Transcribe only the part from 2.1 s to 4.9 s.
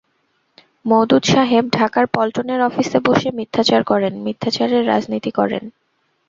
পল্টনের অফিসে বসে মিথ্যাচার করেন, মিথ্যাচারের